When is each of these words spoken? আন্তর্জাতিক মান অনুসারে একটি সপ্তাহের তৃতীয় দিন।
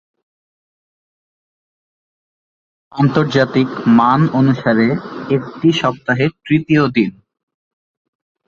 আন্তর্জাতিক 2.91 3.69
মান 3.97 4.21
অনুসারে 4.33 4.87
একটি 5.29 5.69
সপ্তাহের 5.73 6.31
তৃতীয় 6.45 6.83
দিন। 6.87 7.09